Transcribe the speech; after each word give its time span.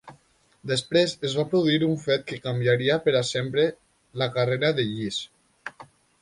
Després 0.69 1.11
es 1.27 1.35
va 1.39 1.43
produir 1.51 1.85
un 1.87 1.93
fet 2.05 2.25
que 2.31 2.39
canviaria 2.45 2.97
per 3.05 3.13
a 3.21 3.21
sempre 3.33 3.67
la 4.23 4.29
carrera 4.39 4.73
d'Ellis. 4.81 5.21